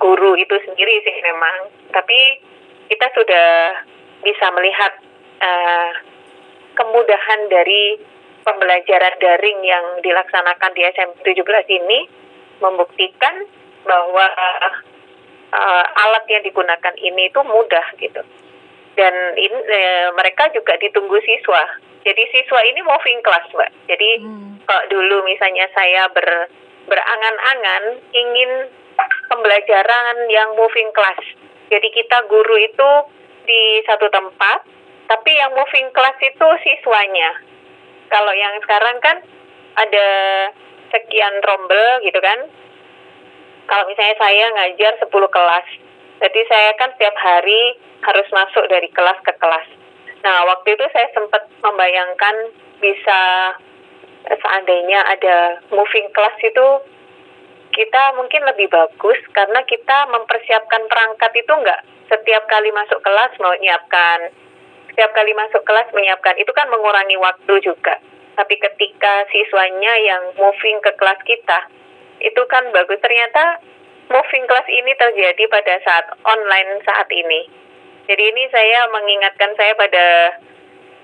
guru 0.00 0.36
itu 0.40 0.56
sendiri 0.64 1.04
sih 1.04 1.16
memang. 1.20 1.68
Tapi 1.92 2.18
kita 2.88 3.06
sudah 3.12 3.48
bisa 4.24 4.46
melihat 4.56 4.92
uh, 5.44 5.92
kemudahan 6.74 7.40
dari 7.52 8.13
pembelajaran 8.44 9.16
daring 9.18 9.58
yang 9.64 9.84
dilaksanakan 10.04 10.70
di 10.76 10.84
SMP 10.92 11.32
17 11.32 11.80
ini 11.80 12.06
membuktikan 12.60 13.48
bahwa 13.82 14.26
uh, 15.52 15.84
alat 16.06 16.24
yang 16.28 16.44
digunakan 16.44 16.94
ini 17.00 17.32
itu 17.32 17.40
mudah 17.42 17.86
gitu. 17.98 18.22
Dan 18.94 19.14
ini 19.34 19.58
uh, 19.58 20.14
mereka 20.14 20.52
juga 20.52 20.76
ditunggu 20.78 21.18
siswa. 21.24 21.64
Jadi 22.04 22.22
siswa 22.30 22.60
ini 22.68 22.84
moving 22.84 23.24
class 23.24 23.48
mbak. 23.56 23.72
Jadi 23.88 24.22
hmm. 24.22 24.68
kalau 24.68 24.84
dulu 24.92 25.24
misalnya 25.24 25.66
saya 25.72 26.06
ber 26.12 26.52
berangan-angan 26.84 27.96
ingin 28.12 28.68
pembelajaran 29.32 30.28
yang 30.28 30.52
moving 30.52 30.92
class. 30.92 31.18
Jadi 31.72 31.88
kita 31.96 32.28
guru 32.28 32.60
itu 32.60 32.90
di 33.48 33.80
satu 33.88 34.12
tempat 34.12 34.68
tapi 35.08 35.32
yang 35.36 35.52
moving 35.56 35.88
class 35.92 36.16
itu 36.20 36.48
siswanya 36.64 37.53
kalau 38.14 38.30
yang 38.30 38.54
sekarang 38.62 39.02
kan 39.02 39.18
ada 39.74 40.06
sekian 40.94 41.34
rombel 41.42 41.98
gitu 42.06 42.22
kan. 42.22 42.46
Kalau 43.66 43.90
misalnya 43.90 44.14
saya 44.20 44.44
ngajar 44.54 44.92
10 45.02 45.10
kelas 45.10 45.66
jadi 46.22 46.40
saya 46.46 46.70
kan 46.78 46.94
setiap 46.94 47.16
hari 47.18 47.74
harus 48.06 48.26
masuk 48.30 48.64
dari 48.70 48.86
kelas 48.94 49.18
ke 49.26 49.32
kelas. 49.36 49.66
Nah 50.22 50.46
waktu 50.46 50.78
itu 50.78 50.84
saya 50.94 51.10
sempat 51.10 51.42
membayangkan 51.60 52.54
bisa 52.78 53.20
seandainya 54.24 55.04
ada 55.04 55.60
moving 55.68 56.08
class 56.14 56.32
itu 56.40 56.66
kita 57.74 58.14
mungkin 58.14 58.46
lebih 58.46 58.70
bagus 58.70 59.18
karena 59.34 59.60
kita 59.66 60.08
mempersiapkan 60.14 60.86
perangkat 60.86 61.32
itu 61.34 61.52
enggak 61.52 61.82
setiap 62.06 62.46
kali 62.46 62.70
masuk 62.70 63.02
kelas 63.02 63.34
mau 63.42 63.52
nyiapkan 63.58 64.30
setiap 64.94 65.10
kali 65.10 65.34
masuk 65.34 65.66
kelas 65.66 65.90
menyiapkan. 65.90 66.38
Itu 66.38 66.54
kan 66.54 66.70
mengurangi 66.70 67.18
waktu 67.18 67.54
juga. 67.66 67.98
Tapi 68.38 68.54
ketika 68.62 69.26
siswanya 69.34 69.94
yang 69.98 70.22
moving 70.38 70.78
ke 70.78 70.94
kelas 70.94 71.18
kita 71.26 71.66
itu 72.22 72.42
kan 72.46 72.62
bagus. 72.70 73.02
Ternyata 73.02 73.58
moving 74.06 74.46
class 74.46 74.66
ini 74.70 74.94
terjadi 74.94 75.44
pada 75.50 75.82
saat 75.82 76.06
online 76.22 76.78
saat 76.86 77.10
ini. 77.10 77.50
Jadi 78.06 78.22
ini 78.22 78.46
saya 78.54 78.86
mengingatkan 78.94 79.50
saya 79.58 79.74
pada 79.74 80.06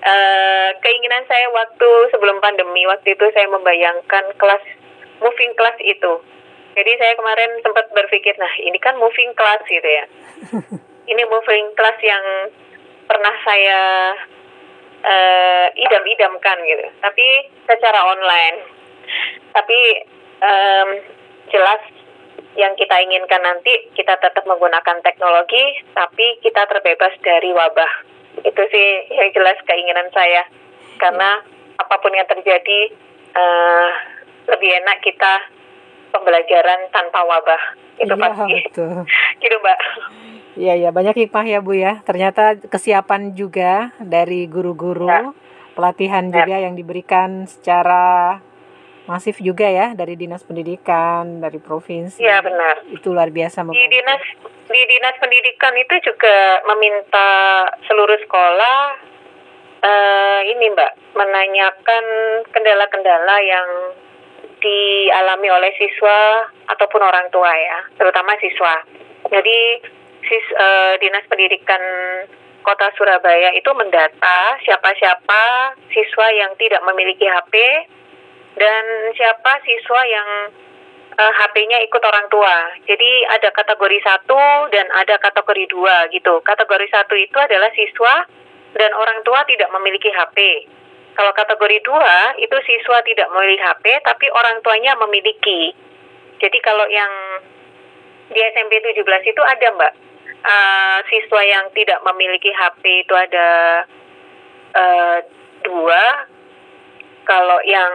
uh, 0.07 0.69
keinginan 0.79 1.27
saya 1.27 1.51
waktu 1.51 1.89
sebelum 2.15 2.39
pandemi. 2.39 2.87
Waktu 2.87 3.19
itu 3.19 3.27
saya 3.35 3.51
membayangkan 3.51 4.39
kelas 4.39 4.63
moving 5.19 5.51
class 5.59 5.75
itu. 5.83 6.13
Jadi 6.79 6.91
saya 6.95 7.13
kemarin 7.19 7.59
sempat 7.59 7.91
berpikir 7.91 8.31
nah 8.39 8.53
ini 8.63 8.79
kan 8.79 8.95
moving 8.95 9.35
class 9.35 9.59
gitu 9.67 9.83
ya. 9.83 10.05
Ini 11.11 11.27
moving 11.27 11.75
class 11.75 11.97
yang 11.99 12.23
pernah 13.11 13.35
saya 13.43 13.81
uh, 15.03 15.67
idam-idamkan 15.75 16.57
gitu. 16.63 16.87
Tapi 17.03 17.27
secara 17.67 17.99
online. 18.07 18.57
Tapi 19.51 19.79
um, 20.39 20.89
jelas 21.51 21.83
yang 22.55 22.71
kita 22.79 22.95
inginkan 23.03 23.43
nanti 23.43 23.91
kita 23.95 24.15
tetap 24.19 24.43
menggunakan 24.47 24.99
teknologi 25.03 25.83
tapi 25.91 26.39
kita 26.39 26.63
terbebas 26.71 27.11
dari 27.19 27.51
wabah. 27.51 27.91
Itu 28.47 28.63
sih 28.71 28.87
yang 29.11 29.35
jelas 29.35 29.59
keinginan 29.67 30.07
saya. 30.15 30.47
Karena 30.95 31.43
apa 31.83 31.95
pun 31.99 32.15
yang 32.15 32.27
terjadi 32.31 32.95
uh, 33.35 33.89
lebih 34.55 34.71
enak 34.71 35.03
kita 35.03 35.51
pembelajaran 36.15 36.87
tanpa 36.95 37.19
wabah. 37.27 37.63
Itu 37.99 38.15
iya, 38.15 38.23
pasti. 38.23 38.55
betul. 38.71 39.03
gitu 39.43 39.55
mbak 39.59 39.79
Iya 40.59 40.73
ya 40.75 40.89
banyak 40.91 41.15
hikmah 41.15 41.45
ya 41.47 41.59
Bu 41.63 41.77
ya. 41.77 42.03
Ternyata 42.03 42.59
kesiapan 42.67 43.31
juga 43.35 43.95
dari 43.99 44.47
guru-guru, 44.51 45.07
ya. 45.07 45.31
pelatihan 45.75 46.27
ya. 46.27 46.43
juga 46.43 46.55
yang 46.59 46.73
diberikan 46.75 47.47
secara 47.47 48.39
masif 49.09 49.41
juga 49.41 49.65
ya 49.67 49.91
dari 49.97 50.15
dinas 50.19 50.43
pendidikan, 50.43 51.39
dari 51.39 51.57
provinsi. 51.57 52.19
Iya 52.19 52.43
benar. 52.43 52.83
Itu 52.91 53.15
luar 53.15 53.31
biasa. 53.31 53.63
Membantu. 53.63 53.79
Di 53.79 53.87
dinas 53.89 54.23
di 54.71 54.81
dinas 54.87 55.15
pendidikan 55.19 55.73
itu 55.75 55.95
juga 56.03 56.63
meminta 56.67 57.29
seluruh 57.87 58.19
sekolah 58.23 58.79
uh, 59.83 60.41
ini 60.47 60.71
Mbak 60.71 60.91
menanyakan 61.17 62.05
kendala-kendala 62.55 63.35
yang 63.43 63.67
dialami 64.61 65.49
oleh 65.49 65.71
siswa 65.75 66.47
ataupun 66.69 67.01
orang 67.01 67.27
tua 67.33 67.49
ya, 67.49 67.79
terutama 67.97 68.37
siswa. 68.37 68.85
Jadi 69.27 69.81
sis, 70.31 70.45
uh, 70.55 70.95
dinas 71.03 71.27
pendidikan 71.27 71.83
kota 72.63 72.87
Surabaya 72.95 73.51
itu 73.51 73.67
mendata 73.75 74.55
siapa-siapa 74.63 75.75
siswa 75.91 76.27
yang 76.31 76.55
tidak 76.55 76.79
memiliki 76.87 77.27
HP 77.27 77.53
dan 78.55 78.83
siapa 79.19 79.59
siswa 79.67 80.01
yang 80.07 80.29
uh, 81.19 81.23
eh, 81.27 81.33
HP-nya 81.35 81.83
ikut 81.83 81.99
orang 81.99 82.31
tua. 82.31 82.79
Jadi 82.87 83.27
ada 83.27 83.51
kategori 83.51 83.99
satu 84.07 84.71
dan 84.71 84.87
ada 84.95 85.19
kategori 85.19 85.67
dua 85.67 86.07
gitu. 86.15 86.39
Kategori 86.47 86.87
satu 86.87 87.15
itu 87.19 87.35
adalah 87.35 87.67
siswa 87.75 88.23
dan 88.79 88.91
orang 88.95 89.19
tua 89.27 89.43
tidak 89.51 89.67
memiliki 89.75 90.07
HP. 90.07 90.69
Kalau 91.11 91.35
kategori 91.35 91.83
dua 91.83 92.39
itu 92.39 92.55
siswa 92.63 93.03
tidak 93.03 93.27
memiliki 93.35 93.59
HP 93.59 93.99
tapi 94.07 94.31
orang 94.31 94.63
tuanya 94.63 94.95
memiliki. 94.95 95.75
Jadi 96.39 96.57
kalau 96.63 96.87
yang 96.87 97.11
di 98.31 98.39
SMP 98.55 98.79
17 98.79 99.03
itu 99.27 99.41
ada 99.43 99.67
mbak 99.75 99.93
uh, 100.45 100.97
siswa 101.07 101.41
yang 101.45 101.65
tidak 101.73 102.01
memiliki 102.05 102.49
HP 102.53 103.05
itu 103.05 103.13
ada 103.13 103.49
uh, 104.75 105.17
dua. 105.65 106.03
Kalau 107.21 107.59
yang 107.63 107.93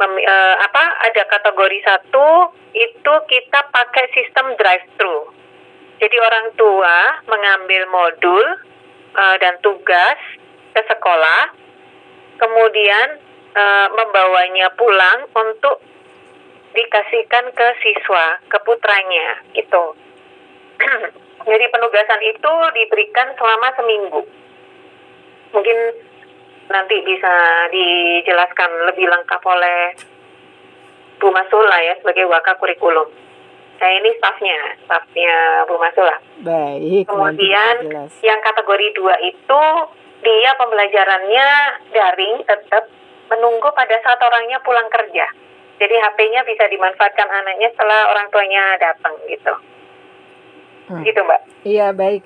uh, 0.00 0.54
apa 0.62 0.84
ada 1.10 1.22
kategori 1.26 1.78
satu 1.82 2.54
itu 2.76 3.12
kita 3.28 3.60
pakai 3.72 4.04
sistem 4.12 4.54
drive 4.60 4.86
thru. 5.00 5.32
Jadi 5.96 6.16
orang 6.20 6.46
tua 6.60 6.96
mengambil 7.24 7.82
modul 7.88 8.44
uh, 9.16 9.36
dan 9.40 9.56
tugas 9.64 10.20
ke 10.76 10.82
sekolah, 10.84 11.56
kemudian 12.36 13.16
uh, 13.56 13.88
membawanya 13.96 14.68
pulang 14.76 15.24
untuk 15.32 15.80
dikasihkan 16.76 17.48
ke 17.56 17.66
siswa, 17.80 18.36
ke 18.52 18.60
putranya, 18.68 19.40
gitu. 19.56 19.96
Jadi 21.50 21.64
penugasan 21.70 22.22
itu 22.26 22.52
diberikan 22.74 23.30
selama 23.38 23.68
seminggu. 23.78 24.20
Mungkin 25.54 25.78
nanti 26.66 26.96
bisa 27.06 27.34
dijelaskan 27.70 28.90
lebih 28.90 29.06
lengkap 29.06 29.42
oleh 29.46 29.94
Bu 31.22 31.30
Masula 31.30 31.78
ya 31.80 31.94
sebagai 32.02 32.26
waka 32.26 32.58
kurikulum. 32.58 33.08
Saya 33.76 34.00
ini 34.00 34.10
stafnya, 34.18 34.58
stafnya 34.84 35.64
Bu 35.70 35.78
Masula. 35.78 36.16
Baik. 36.42 37.06
Kemudian 37.06 37.74
yang 38.24 38.40
kategori 38.42 38.86
dua 38.98 39.14
itu 39.22 39.62
dia 40.24 40.50
pembelajarannya 40.58 41.48
daring 41.94 42.42
tetap 42.42 42.90
menunggu 43.30 43.68
pada 43.70 43.96
saat 44.02 44.18
orangnya 44.18 44.58
pulang 44.66 44.90
kerja. 44.90 45.26
Jadi 45.76 45.92
HP-nya 45.92 46.40
bisa 46.48 46.64
dimanfaatkan 46.72 47.28
anaknya 47.28 47.68
setelah 47.76 48.08
orang 48.16 48.26
tuanya 48.32 48.80
datang 48.80 49.12
gitu. 49.28 49.54
Hmm. 50.86 51.02
Gitu 51.02 51.20
mbak. 51.22 51.40
Iya 51.66 51.90
baik. 51.92 52.22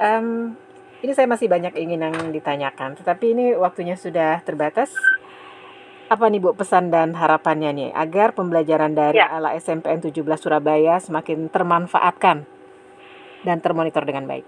Um, 0.00 0.58
ini 1.04 1.12
saya 1.12 1.28
masih 1.28 1.52
banyak 1.52 1.76
ingin 1.76 2.00
yang 2.00 2.16
ditanyakan, 2.32 2.96
tetapi 2.96 3.36
ini 3.36 3.52
waktunya 3.54 3.94
sudah 3.94 4.40
terbatas. 4.40 4.90
Apa 6.08 6.28
nih 6.28 6.40
Bu 6.40 6.52
pesan 6.52 6.92
dan 6.92 7.16
harapannya 7.16 7.72
nih 7.72 7.90
agar 7.96 8.36
pembelajaran 8.36 8.92
dari 8.92 9.16
ya. 9.16 9.32
ala 9.32 9.56
SMPN 9.56 10.04
17 10.04 10.20
Surabaya 10.36 11.00
semakin 11.00 11.48
termanfaatkan 11.48 12.44
dan 13.44 13.56
termonitor 13.64 14.04
dengan 14.04 14.28
baik? 14.28 14.44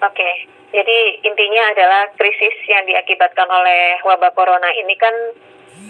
Oke, 0.00 0.30
jadi 0.76 0.98
intinya 1.24 1.72
adalah 1.72 2.12
krisis 2.20 2.56
yang 2.68 2.84
diakibatkan 2.84 3.48
oleh 3.48 3.96
wabah 4.04 4.32
corona 4.36 4.68
ini 4.76 4.92
kan 5.00 5.14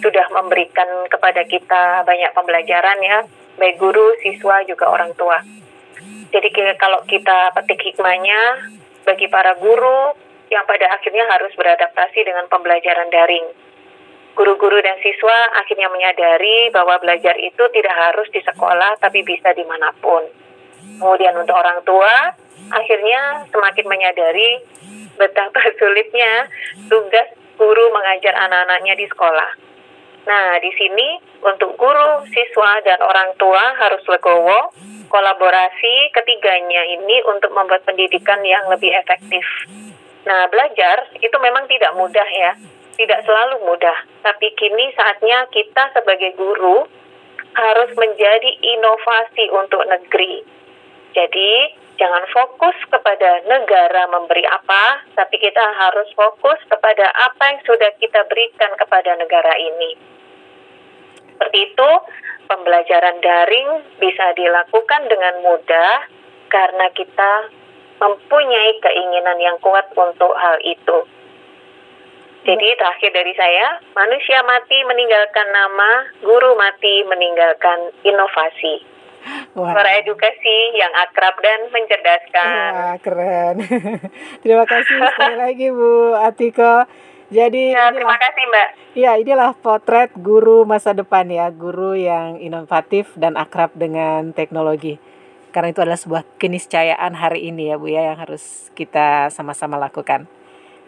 sudah 0.03 0.31
memberikan 0.31 0.87
kepada 1.11 1.43
kita 1.47 2.07
banyak 2.07 2.31
pembelajaran 2.35 2.99
ya, 3.03 3.19
baik 3.59 3.83
guru, 3.83 4.15
siswa, 4.23 4.63
juga 4.63 4.87
orang 4.87 5.11
tua. 5.19 5.43
Jadi 6.31 6.49
kalau 6.81 7.03
kita 7.07 7.55
petik 7.55 7.81
hikmahnya 7.81 8.71
bagi 9.07 9.31
para 9.31 9.55
guru 9.59 10.15
yang 10.51 10.67
pada 10.67 10.91
akhirnya 10.95 11.27
harus 11.31 11.55
beradaptasi 11.55 12.23
dengan 12.23 12.47
pembelajaran 12.51 13.11
daring 13.11 13.47
Guru-guru 14.37 14.77
dan 14.85 15.01
siswa 15.01 15.49
akhirnya 15.57 15.89
menyadari 15.89 16.69
bahwa 16.69 17.01
belajar 17.01 17.33
itu 17.41 17.65
tidak 17.73 17.97
harus 17.97 18.29
di 18.29 18.45
sekolah, 18.45 19.01
tapi 19.01 19.25
bisa 19.25 19.57
di 19.57 19.65
mana 19.65 19.89
pun. 19.97 20.21
Kemudian 21.01 21.33
untuk 21.41 21.57
orang 21.57 21.81
tua, 21.89 22.37
akhirnya 22.69 23.49
semakin 23.49 23.89
menyadari 23.89 24.61
betapa 25.17 25.57
sulitnya 25.81 26.53
tugas 26.93 27.33
guru 27.57 27.89
mengajar 27.97 28.37
anak-anaknya 28.37 29.01
di 29.01 29.09
sekolah. 29.09 29.51
Nah, 30.27 30.59
di 30.59 30.71
sini 30.75 31.23
untuk 31.47 31.79
guru, 31.79 32.27
siswa, 32.35 32.83
dan 32.83 32.99
orang 32.99 33.39
tua 33.39 33.79
harus 33.79 34.03
legowo, 34.11 34.75
kolaborasi 35.07 36.11
ketiganya 36.11 36.83
ini 36.99 37.23
untuk 37.31 37.55
membuat 37.55 37.87
pendidikan 37.87 38.43
yang 38.43 38.67
lebih 38.67 38.91
efektif. 38.91 39.47
Nah, 40.27 40.51
belajar 40.51 41.07
itu 41.23 41.37
memang 41.39 41.71
tidak 41.71 41.95
mudah 41.95 42.27
ya 42.27 42.59
tidak 42.97 43.21
selalu 43.29 43.61
mudah, 43.69 43.97
tapi 44.25 44.51
kini 44.57 44.91
saatnya 44.97 45.45
kita 45.53 45.93
sebagai 45.93 46.33
guru 46.35 46.89
harus 47.53 47.91
menjadi 47.97 48.51
inovasi 48.77 49.53
untuk 49.53 49.85
negeri. 49.85 50.45
Jadi, 51.12 51.73
jangan 51.97 52.25
fokus 52.33 52.77
kepada 52.89 53.45
negara 53.49 54.09
memberi 54.12 54.45
apa, 54.49 55.05
tapi 55.17 55.41
kita 55.41 55.65
harus 55.77 56.09
fokus 56.12 56.61
kepada 56.69 57.09
apa 57.17 57.57
yang 57.57 57.61
sudah 57.65 57.93
kita 58.01 58.25
berikan 58.29 58.73
kepada 58.77 59.17
negara 59.17 59.57
ini. 59.57 60.16
Seperti 61.37 61.68
itu, 61.68 61.90
pembelajaran 62.49 63.20
daring 63.20 63.68
bisa 64.01 64.33
dilakukan 64.33 65.05
dengan 65.05 65.44
mudah 65.44 66.09
karena 66.49 66.88
kita 66.96 67.53
mempunyai 68.01 68.81
keinginan 68.81 69.37
yang 69.37 69.61
kuat 69.61 69.85
untuk 69.92 70.33
hal 70.33 70.57
itu. 70.64 71.05
Jadi 72.49 72.68
terakhir 72.81 73.11
dari 73.12 73.37
saya, 73.37 73.85
manusia 73.92 74.40
mati 74.49 74.81
meninggalkan 74.88 75.44
nama, 75.53 76.09
guru 76.25 76.57
mati 76.57 77.05
meninggalkan 77.05 77.92
inovasi. 78.01 78.81
Wah. 79.53 79.77
Suara 79.77 80.01
edukasi 80.01 80.57
yang 80.72 80.92
akrab 80.96 81.37
dan 81.44 81.68
mencerdaskan. 81.68 82.49
Wah, 82.72 82.96
keren. 83.03 83.55
terima 84.46 84.64
kasih 84.64 84.96
sekali 85.05 85.37
lagi 85.44 85.68
Bu 85.68 86.16
Atiko. 86.16 86.88
Jadi 87.27 87.75
ya, 87.75 87.91
inilah, 87.91 87.95
terima 87.95 88.17
kasih 88.23 88.43
Mbak. 88.47 88.69
Ya, 88.95 89.12
inilah 89.19 89.51
potret 89.59 90.11
guru 90.15 90.62
masa 90.62 90.95
depan 90.95 91.27
ya, 91.27 91.51
guru 91.51 91.99
yang 91.99 92.39
inovatif 92.39 93.11
dan 93.19 93.35
akrab 93.35 93.75
dengan 93.75 94.31
teknologi. 94.31 95.03
Karena 95.51 95.73
itu 95.75 95.81
adalah 95.83 95.99
sebuah 95.99 96.23
keniscayaan 96.39 97.17
hari 97.17 97.51
ini 97.51 97.73
ya 97.73 97.81
Bu 97.81 97.89
ya 97.89 98.12
yang 98.12 98.19
harus 98.21 98.69
kita 98.77 99.33
sama-sama 99.33 99.81
lakukan. 99.81 100.29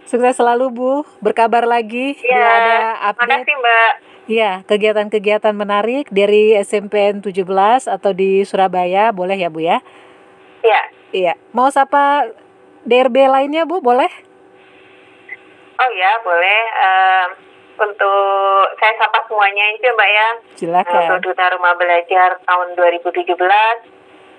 Sukses 0.07 0.39
selalu 0.39 0.67
Bu. 0.71 0.93
Berkabar 1.25 1.67
lagi 1.67 2.15
ya, 2.23 2.37
bila 2.37 2.51
ada 2.53 2.77
update. 3.13 3.29
Makasih 3.29 3.57
Mbak. 3.59 3.93
Iya, 4.29 4.53
kegiatan-kegiatan 4.69 5.55
menarik 5.57 6.13
dari 6.13 6.53
SMPN 6.53 7.25
17 7.25 7.89
atau 7.89 8.13
di 8.13 8.45
Surabaya 8.45 9.09
boleh 9.09 9.41
ya 9.41 9.49
Bu 9.49 9.65
ya? 9.65 9.81
Iya. 10.61 10.83
Iya. 11.17 11.33
Mau 11.57 11.73
sapa 11.73 12.29
DRB 12.85 13.25
lainnya 13.25 13.65
Bu, 13.65 13.81
boleh? 13.81 14.13
Oh 15.79 15.91
ya, 15.95 16.13
boleh. 16.27 16.61
Uh, 16.75 17.27
untuk 17.79 18.75
saya 18.83 18.95
sapa 18.99 19.23
semuanya 19.31 19.65
itu 19.79 19.87
Mbak 19.95 20.11
ya. 20.11 20.29
Silakan. 20.59 20.99
Untuk 20.99 21.31
Duta 21.31 21.47
Rumah 21.55 21.75
Belajar 21.79 22.43
tahun 22.43 22.75
2017 22.75 23.39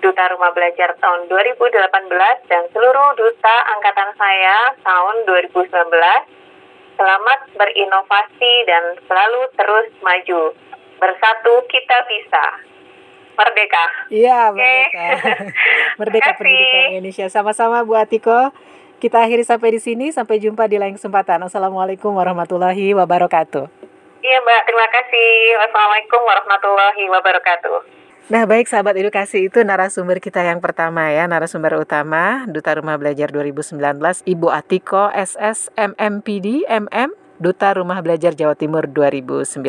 Duta 0.00 0.24
Rumah 0.32 0.50
Belajar 0.56 0.96
tahun 0.96 1.28
2018 1.28 2.48
dan 2.48 2.62
seluruh 2.72 3.08
duta 3.20 3.56
angkatan 3.76 4.10
saya 4.16 4.72
tahun 4.80 5.28
2019. 5.28 5.68
Selamat 6.96 7.38
berinovasi 7.56 8.54
dan 8.64 8.96
selalu 9.04 9.40
terus 9.60 9.88
maju. 10.00 10.56
Bersatu 11.00 11.54
kita 11.68 11.96
bisa. 12.08 12.44
Merdeka. 13.36 13.84
Iya, 14.12 14.52
merdeka. 14.52 15.06
merdeka 16.00 16.30
pendidikan 16.36 16.84
Indonesia. 16.96 17.26
Sama-sama 17.32 17.84
Bu 17.84 17.96
Atiko. 17.96 18.52
Kita 19.00 19.24
akhiri 19.24 19.48
sampai 19.48 19.72
di 19.72 19.80
sini. 19.80 20.12
Sampai 20.12 20.36
jumpa 20.36 20.68
di 20.68 20.76
lain 20.76 20.92
kesempatan. 20.92 21.40
Assalamualaikum 21.48 22.12
warahmatullahi 22.12 22.92
wabarakatuh. 22.92 23.64
Iya, 24.20 24.38
Mbak. 24.44 24.60
Terima 24.68 24.86
kasih. 24.92 25.28
Wassalamualaikum 25.56 26.20
warahmatullahi 26.20 27.04
wabarakatuh. 27.08 27.78
Nah, 28.28 28.44
baik 28.44 28.68
sahabat 28.68 28.94
edukasi 29.00 29.48
itu 29.48 29.64
narasumber 29.64 30.20
kita 30.20 30.44
yang 30.44 30.62
pertama 30.62 31.10
ya, 31.10 31.26
narasumber 31.26 31.80
utama 31.80 32.46
Duta 32.46 32.76
Rumah 32.78 32.94
Belajar 32.94 33.32
2019 33.34 33.80
Ibu 34.22 34.48
Atiko 34.54 35.10
SS 35.10 35.74
MMPD 35.74 36.68
MM 36.68 37.10
Duta 37.42 37.74
Rumah 37.74 37.98
Belajar 38.04 38.36
Jawa 38.36 38.54
Timur 38.54 38.86
2019. 38.86 39.64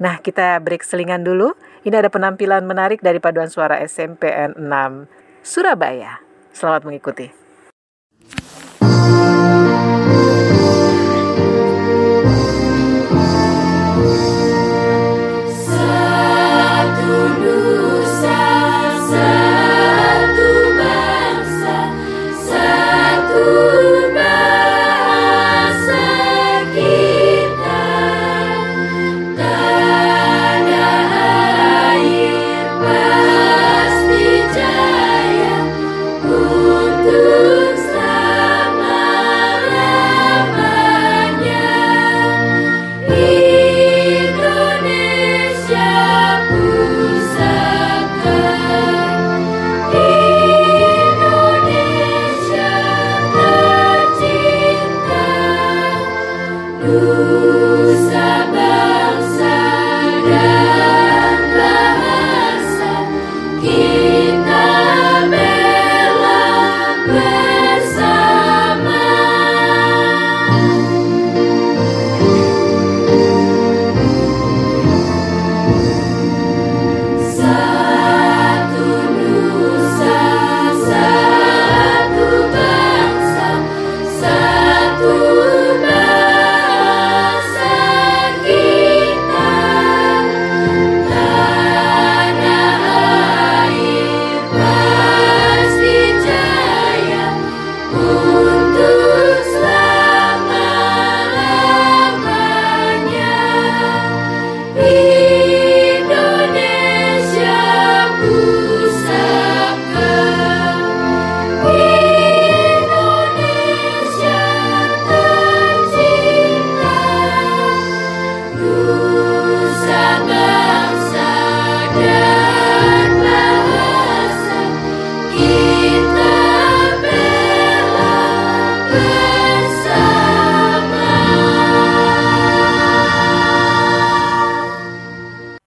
Nah, 0.00 0.18
kita 0.18 0.58
break 0.64 0.82
selingan 0.82 1.22
dulu. 1.22 1.52
Ini 1.84 1.94
ada 2.00 2.08
penampilan 2.08 2.64
menarik 2.64 3.04
dari 3.04 3.20
paduan 3.20 3.52
suara 3.52 3.78
SMPN 3.84 4.56
6 4.58 5.44
Surabaya. 5.44 6.24
Selamat 6.50 6.88
mengikuti. 6.88 7.43